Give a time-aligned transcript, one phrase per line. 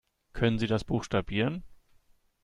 [0.33, 1.63] Können Sie das buchstabieren?